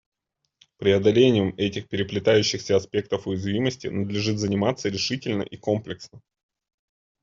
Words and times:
Преодолением 0.79 1.49
этих 1.57 1.87
переплетающихся 1.87 2.75
аспектов 2.75 3.27
уязвимости 3.27 3.85
надлежит 3.85 4.39
заниматься 4.39 4.89
решительно 4.89 5.43
и 5.43 5.57
комплексно. 5.57 6.23